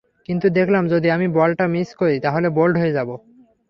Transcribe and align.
কিন্তু 0.29 0.47
দেখলাম 0.49 0.83
যদি 0.93 1.07
আমি 1.11 1.27
বলটা 1.37 1.65
মিস 1.67 1.89
করি, 1.95 2.15
তাহলে 2.19 2.47
বোল্ড 2.49 2.75
হয়ে 2.77 2.95
যাব। 2.97 3.09